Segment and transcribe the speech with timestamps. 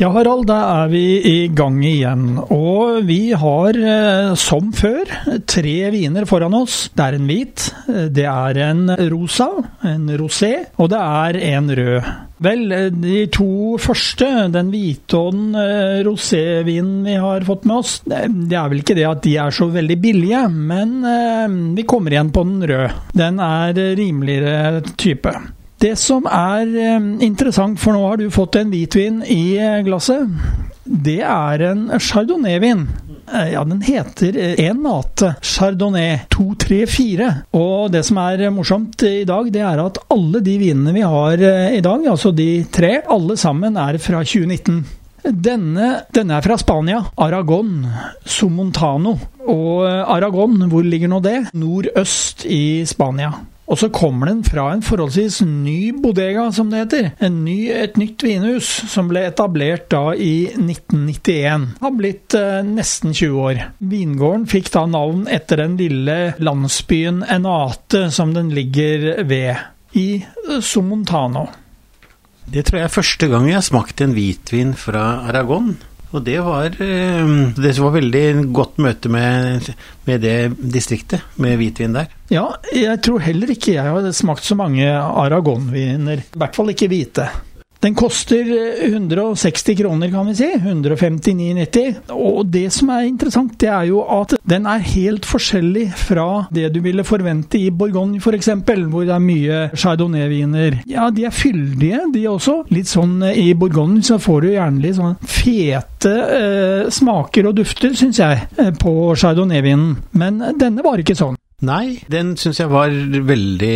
[0.00, 2.38] Ja, Harald, da er vi i gang igjen.
[2.50, 5.04] Og vi har, eh, som før,
[5.46, 6.88] tre viner foran oss.
[6.96, 7.66] Det er en hvit,
[8.16, 9.50] det er en rosa,
[9.84, 12.10] en rosé, og det er en rød.
[12.42, 12.64] Vel,
[13.04, 18.56] de to første, den hvite og den eh, rosévinen vi har fått med oss, det
[18.56, 22.32] er vel ikke det at de er så veldig billige, men eh, vi kommer igjen
[22.34, 22.90] på den røde.
[23.12, 25.36] Den er rimeligere type.
[25.82, 30.30] Det som er eh, interessant, for nå har du fått en hvitvin i eh, glasset,
[30.84, 32.84] det er en chardonnay-vin.
[33.26, 37.32] Eh, ja, den heter Enate Chardonnay 234.
[37.58, 41.42] Og det som er morsomt i dag, det er at alle de vinene vi har
[41.42, 44.84] i dag, altså de tre, alle sammen er fra 2019.
[45.22, 47.02] Denne, denne, er fra Spania.
[47.18, 47.88] Aragon.
[48.22, 49.18] Somontano.
[49.50, 51.40] Og Aragon, hvor ligger nå det?
[51.58, 53.34] Nordøst i Spania.
[53.70, 57.30] Og så kommer den fra en forholdsvis ny bodega, som det heter.
[57.32, 61.68] Ny, et nytt vinhus som ble etablert da i 1991.
[61.80, 63.62] Har blitt eh, nesten 20 år.
[63.78, 69.62] Vingården fikk da navn etter den lille landsbyen Enate som den ligger ved,
[69.96, 71.46] i eh, Somontano.
[72.52, 75.76] Det tror jeg er første gang jeg har smakt en hvitvin fra Aragon.
[76.12, 79.70] Og det var, eh, det var veldig godt møte med,
[80.08, 82.10] med, det distriktet, med hvitvin der.
[82.32, 86.24] Ja, jeg tror heller ikke jeg har smakt så mange Aragon-viner.
[86.28, 87.30] I hvert fall ikke hvite.
[87.82, 88.46] Den koster
[88.86, 90.46] 160 kroner, kan vi si.
[90.54, 92.12] 159,90.
[92.14, 96.68] Og det som er interessant, det er jo at den er helt forskjellig fra det
[96.76, 98.52] du ville forvente i Bourgogne f.eks.,
[98.86, 100.78] hvor det er mye chardonnay-viner.
[100.86, 102.60] Ja, de er fyldige, de også.
[102.70, 107.58] Litt sånn eh, i Bourgogne så får du gjerne litt sånn fete eh, smaker og
[107.58, 109.96] dufter, syns jeg, eh, på chardonnay-vinen.
[110.22, 111.34] Men denne var ikke sånn.
[111.62, 113.74] Nei, den syns jeg var veldig,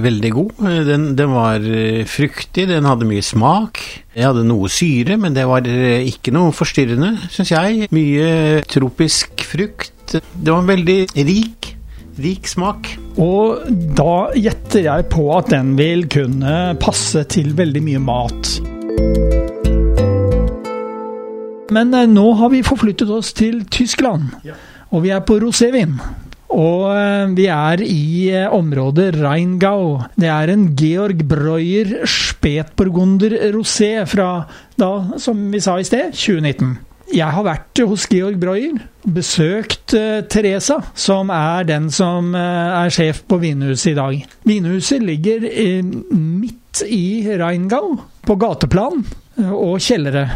[0.00, 0.60] veldig god.
[0.86, 3.82] Den, den, var eh, fruktig, den hadde mye smak.
[4.16, 7.90] Jeg hadde noe syre, men det var eh, ikke noe forstyrrende, syns jeg.
[7.92, 10.14] Mye tropisk frukt.
[10.16, 10.96] Det var veldig
[11.28, 11.68] rik.
[12.20, 12.88] Rik smak.
[13.20, 18.54] Og da gjetter jeg på at den vil kunne passe til veldig mye mat.
[21.68, 24.32] Men eh, nå har vi forflyttet oss til Tyskland,
[24.88, 26.00] og vi er på rosévin.
[26.50, 30.00] Og eh, vi er i eh, området Rheingau.
[30.18, 34.30] Det er en Georg Breuer Spetburgunder rosé fra
[34.80, 36.78] da, som vi sa i sted, 2019.
[37.10, 42.92] Jeg har vært hos Georg Breuer, besøkt uh, Teresa, som er den som uh, er
[42.94, 44.20] sjef på vinhuset i dag.
[44.46, 49.02] Vinhuset ligger uh, midt i Rheingau, på gateplan
[49.50, 50.28] og kjellere.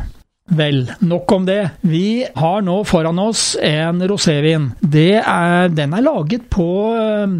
[0.53, 1.71] Vel, nok om det.
[1.81, 4.73] Vi har nå foran oss en rosévin.
[4.81, 7.39] Den er laget på uh,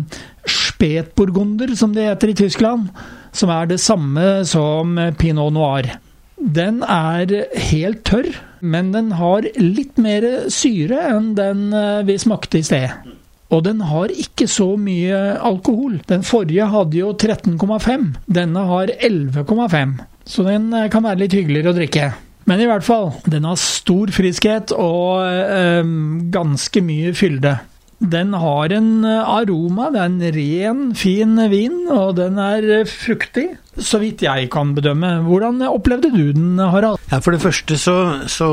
[0.49, 2.89] spetburgunder, som det heter i Tyskland.
[3.35, 5.91] Som er det samme som pinot noir.
[6.41, 7.29] Den er
[7.71, 12.89] helt tørr, men den har litt mer syre enn den uh, vi smakte i sted.
[13.53, 16.01] Og den har ikke så mye alkohol.
[16.09, 18.15] Den forrige hadde jo 13,5.
[18.27, 19.99] Denne har 11,5.
[20.25, 22.15] Så den uh, kan være litt hyggeligere å drikke.
[22.49, 25.95] Men i hvert fall, den har stor friskhet og øh,
[26.35, 27.59] ganske mye fylde.
[28.05, 32.91] Den har en eh, aroma, det er en ren, fin vin, og den er eh,
[32.91, 33.47] fruktig,
[33.79, 35.23] så vidt jeg kan bedømme.
[35.25, 37.01] Hvordan opplevde du den, Harald?
[37.13, 37.97] Ja, For det første så,
[38.29, 38.49] så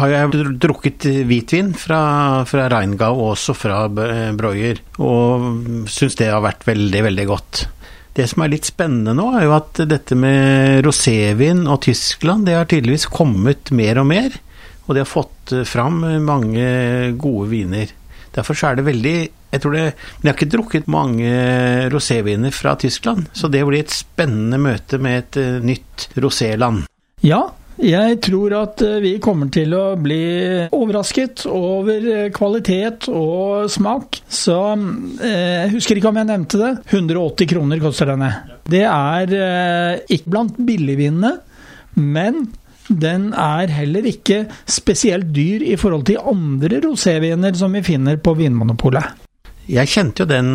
[0.00, 2.02] har jeg drukket hvitvin fra,
[2.48, 7.66] fra Reingau, også fra Breuer, og syns det har vært veldig, veldig godt.
[8.12, 12.58] Det som er litt spennende nå, er jo at dette med rosévin og Tyskland, det
[12.58, 14.36] har tydeligvis kommet mer og mer.
[14.84, 16.66] Og de har fått fram mange
[17.20, 17.94] gode viner.
[18.34, 19.16] Derfor så er det veldig
[19.52, 21.32] jeg tror det, Men jeg har ikke drukket mange
[21.92, 26.86] roséviner fra Tyskland, så det blir et spennende møte med et eh, nytt roséland.
[27.20, 27.42] Ja,
[27.80, 30.22] jeg tror at eh, vi kommer til å bli
[30.76, 34.20] overrasket over eh, kvalitet og smak.
[34.28, 36.72] Så eh, jeg husker ikke om jeg nevnte det.
[36.90, 38.32] 180 kroner koster denne.
[38.68, 39.32] Det er
[40.12, 41.32] ikke blant billigvinene,
[41.98, 42.44] men
[42.92, 48.36] den er heller ikke spesielt dyr i forhold til andre roséviner som vi finner på
[48.38, 49.28] Vinmonopolet.
[49.70, 50.54] Jeg kjente jo den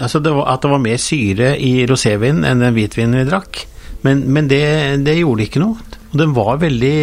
[0.00, 3.60] altså det var, at det var mer syre i rosévinen enn den hvitvinen vi drakk.
[4.06, 4.64] Men, men det,
[5.06, 5.97] det, gjorde ikke noe.
[6.12, 6.98] Og den var veldig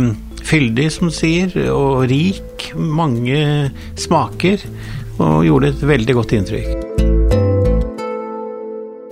[0.00, 0.06] mm,
[0.46, 2.70] fyldig, som du sier, og rik.
[2.76, 3.70] Mange
[4.00, 4.62] smaker.
[5.16, 6.96] Og gjorde et veldig godt inntrykk.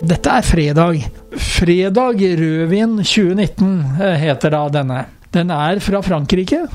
[0.05, 1.05] Dette er fredag.
[1.41, 3.69] Fredag rødvin 2019
[4.00, 5.05] eh, heter da denne.
[5.32, 6.67] Den er fra Frankrike.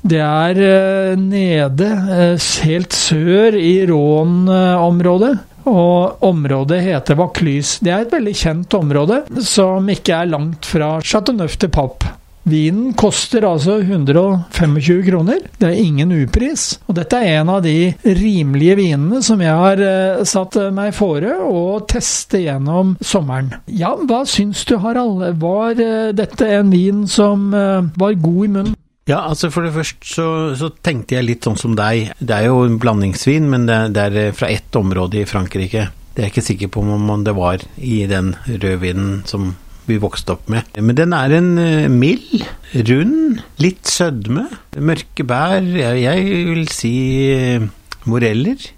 [0.00, 5.34] Det er eh, nede eh, helt sør i Rån-området.
[5.68, 7.84] Og området heter Vaucluse.
[7.84, 12.17] Det er et veldig kjent område, som ikke er langt fra Chateauneuf de Pape.
[12.48, 15.42] Vinen koster altså 125 kroner.
[15.58, 16.78] Det er ingen upris.
[16.88, 21.36] Og dette er en av de rimelige vinene som jeg har eh, satt meg fore
[21.44, 23.52] å teste gjennom sommeren.
[23.66, 25.24] Ja, hva syns du, Harald?
[25.42, 28.76] Var eh, dette en vin som eh, var god i munnen?
[29.08, 30.26] Ja, altså For det første så,
[30.58, 32.12] så, tenkte jeg litt sånn som deg.
[32.20, 35.88] Det er jo en blandingsvin, men det, det er fra ett område i Frankrike.
[36.12, 39.54] Det er jeg ikke sikker på om det var i den rødvinen som
[39.88, 40.68] vi vokste opp med.
[40.78, 41.52] Men den er en
[41.98, 42.46] mild,
[42.88, 44.46] rund, litt sødme,
[44.78, 45.64] mørke bær.
[45.98, 46.94] Jeg vil si
[48.08, 48.68] moreller.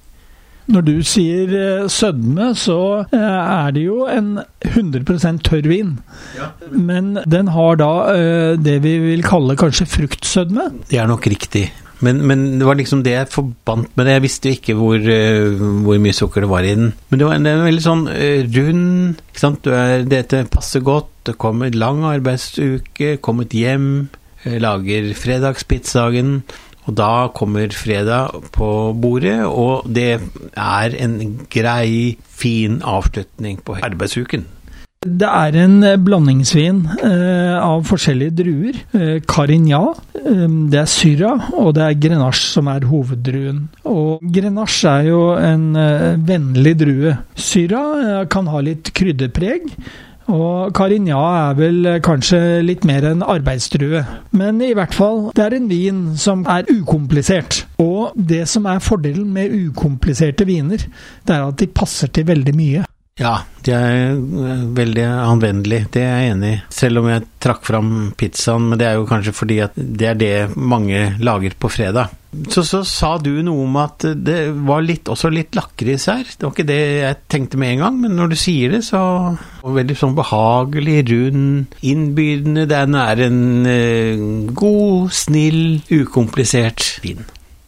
[0.70, 1.50] Når du sier
[1.90, 2.78] sødme, så
[3.10, 4.36] er det jo en
[4.68, 5.96] 100 tørr vin.
[6.38, 6.52] Ja.
[6.70, 7.90] Men den har da
[8.54, 10.68] det vi vil kalle kanskje fruktsødme?
[10.86, 11.66] Det er nok riktig.
[12.04, 14.14] Men, men, det var liksom det jeg forbandt med det.
[14.16, 16.94] Jeg visste jo ikke hvor, uh, hvor, mye sukker det var i den.
[17.10, 19.68] Men det var en, det var en veldig sånn uh, rund ikke sant?
[19.68, 21.12] Er, Dette passer godt.
[21.28, 24.08] Det kommer lang arbeidsuke, kommet hjem,
[24.46, 26.40] uh, lager fredagspizzaen.
[26.88, 30.14] Og da kommer fredag på bordet, og det
[30.56, 31.18] er en
[31.52, 34.48] grei, fin avslutning på arbeidsuken.
[35.00, 38.80] Det er en eh, blandingsvin eh, av forskjellige druer.
[38.92, 43.62] Eh, Carignan, eh, det er Syra, og det er Grenache som er hoveddruen.
[43.88, 47.14] Og Grenache er jo en eh, vennlig drue.
[47.32, 49.72] Syra eh, kan ha litt krydderpreg.
[50.28, 51.16] Og Carignan
[51.48, 54.04] er vel kanskje litt mer en arbeidsdrue.
[54.36, 57.64] Men i hvert fall, det er en vin som er ukomplisert.
[57.80, 60.84] Og det som er fordelen med ukompliserte viner,
[61.24, 62.89] det er at de passer til veldig mye.
[63.20, 63.34] Ja,
[63.66, 64.14] de er
[64.76, 66.60] veldig anvendelige, det er jeg enig i.
[66.72, 70.16] Selv om jeg trakk fram pizzaen, men det er jo kanskje fordi at det er
[70.16, 72.16] det mange lager på fredag.
[72.48, 76.22] Så, så sa du noe om at det var litt, også litt lakris her.
[76.24, 79.02] Det var ikke det jeg tenkte med en gang, men når du sier det, så
[79.60, 82.64] Veldig sånn behagelig, rund, innbydende.
[82.70, 84.22] Den er en eh,
[84.56, 87.26] god, snill, ukomplisert vin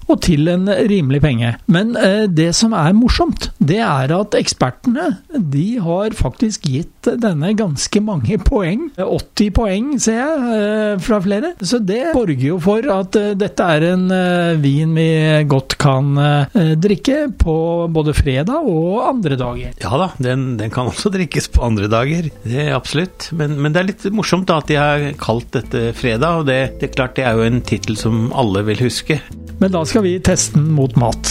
[0.08, 1.54] og til en rimelig penge.
[1.72, 7.52] Men eh, det som er morsomt, det er at ekspertene de har faktisk gitt denne
[7.58, 8.88] ganske mange poeng.
[8.99, 11.52] 80 poeng, ser jeg, eh, fra flere.
[11.62, 15.08] Så det borger jo for at eh, dette er en eh, vin vi
[15.50, 17.56] godt kan eh, drikke på
[17.93, 19.75] både fredag og andre dager.
[19.82, 22.31] Ja da, den, den kan også drikkes på andre dager.
[22.44, 23.31] Det er absolutt.
[23.37, 26.60] Men, men, det er litt morsomt da at de har kalt dette fredag, og det,
[26.81, 29.20] det er klart det er jo en tittel som alle vil huske.
[29.62, 31.29] Men da skal vi teste den mot mat.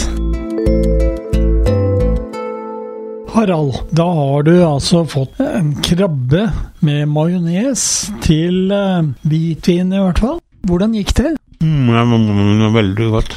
[3.34, 6.46] Harald, da har du altså fått en krabbe
[6.80, 7.84] med majones
[8.24, 10.40] til uh, hvitvin, i hvert fall.
[10.64, 11.34] Hvordan gikk det?
[11.60, 13.36] Mm, veldig godt.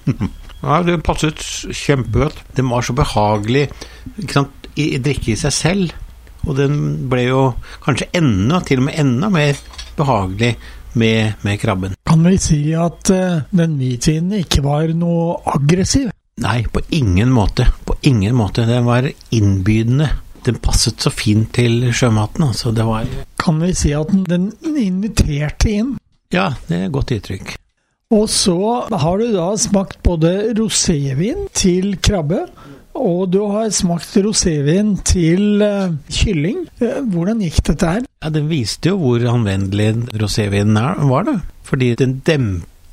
[0.64, 2.40] ja, det passet kjempegodt.
[2.56, 5.96] Den var så behagelig i, i drikke i seg selv.
[6.48, 6.78] Og den
[7.12, 7.50] ble jo
[7.84, 9.60] kanskje enda, til og med enda mer
[10.00, 10.56] behagelig
[10.98, 11.94] med, med krabben.
[12.08, 16.10] Kan vi si at uh, den hvitvinen ikke var noe aggressiv?
[16.42, 17.68] Nei, på ingen måte.
[17.84, 18.66] På ingen måte.
[18.68, 20.08] Den var innbydende.
[20.42, 22.72] Den passet så fint til sjømaten, altså.
[22.74, 23.06] Det var
[23.38, 25.96] Kan vi si at den inviterte inn?
[26.32, 27.54] Ja, det er et godt uttrykk.
[28.12, 28.58] Og så
[28.90, 32.44] har du da smakt både rosévin til krabbe
[32.98, 36.64] og du har smakt rosévin til uh, kylling.
[36.82, 38.04] Uh, hvordan gikk dette her?
[38.22, 41.38] Ja, Den viste jo hvor anvendelig rosévinen var, da.
[41.66, 42.20] Fordi den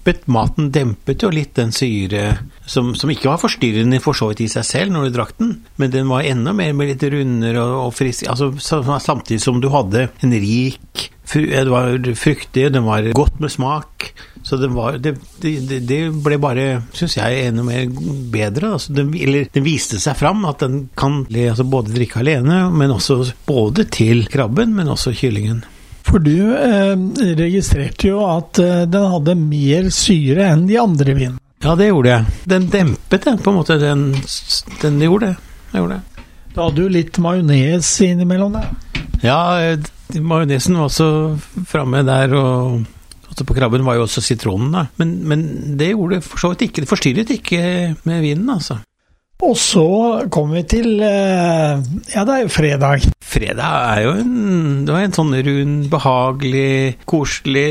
[0.09, 4.41] dempet maten dempet jo litt den syre som, som ikke var forstyrrende for så vidt
[4.45, 7.61] i seg selv når du drakk den, men den var enda mer med litt rundere
[7.61, 8.51] og, og frisk altså,
[8.99, 14.07] Samtidig som du hadde en rik Den var fruktig, den var godt med smak.
[14.41, 15.11] Så det, var, det,
[15.43, 16.63] det, det ble bare,
[16.97, 17.85] syns jeg, enda mer
[18.33, 18.71] bedre.
[18.79, 22.95] Altså den, eller den viste seg fram at den kan altså både drikke alene, men
[22.95, 25.61] også både til krabben, men også kyllingen.
[26.09, 26.95] For du eh,
[27.37, 31.37] registrerte jo at eh, den hadde mer syre enn de andre vinene.
[31.61, 32.37] Ja, det gjorde jeg.
[32.49, 33.77] Den dempet den, på en måte.
[33.81, 34.05] Den,
[34.81, 35.49] den gjorde det.
[35.73, 36.25] Jeg gjorde det.
[36.55, 38.71] Da hadde du litt majones innimellom der?
[39.21, 41.09] Ja, eh, majonesen var også
[41.69, 42.33] framme der.
[42.33, 42.87] og
[43.29, 44.87] Altså på krabben var jo også sitronen, da.
[44.97, 45.43] Men, men
[45.77, 46.81] det gjorde for så vidt ikke.
[46.81, 47.61] Det forstyrret ikke
[48.09, 48.79] med vinen, altså.
[49.39, 49.85] Og så
[50.31, 51.79] kommer vi til eh,
[52.11, 53.05] Ja, det er jo fredag.
[53.23, 54.33] Fredag er jo en
[54.85, 57.69] Det var en sånn rund, behagelig, koselig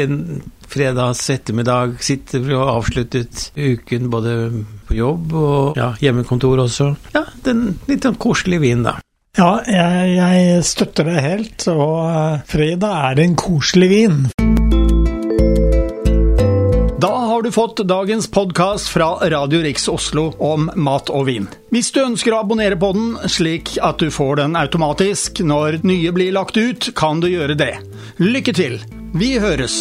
[0.69, 4.35] fredags ettermiddag, sitter og avsluttet uken både
[4.89, 6.91] på jobb og ja, hjemmekontor også.
[7.15, 8.99] Ja, den litt sånn koselig vin, da.
[9.39, 14.21] Ja, jeg, jeg støtter det helt, og eh, fredag er en koselig vin.
[17.49, 21.47] Du fått dagens podkast fra Radio Riks Oslo om mat og vin.
[21.73, 26.13] Hvis du ønsker å abonnere på den, slik at du får den automatisk når nye
[26.13, 27.73] blir lagt ut, kan du gjøre det.
[28.21, 28.81] Lykke til!
[29.17, 29.81] Vi høres!